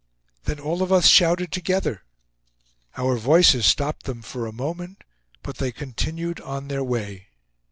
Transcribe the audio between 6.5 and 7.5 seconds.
their way.